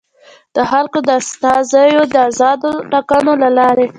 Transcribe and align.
د 0.55 0.57
خلکو 0.71 0.99
د 1.07 1.09
استازیو 1.21 2.03
د 2.13 2.15
ازادو 2.29 2.71
ټاکنو 2.91 3.33
له 3.43 3.49
لارې. 3.57 3.85